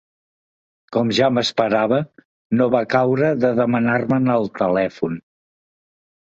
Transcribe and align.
Com 0.95 1.11
ja 1.17 1.29
m'esperava, 1.35 1.99
no 2.61 2.67
va 2.77 2.83
caure 2.95 3.31
de 3.45 3.55
demanar-me'n 3.63 4.35
el 4.41 4.53
telèfon. 4.59 5.23